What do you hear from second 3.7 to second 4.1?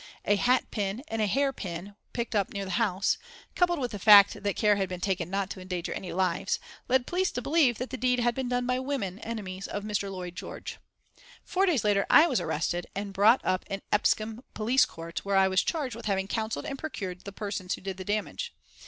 with the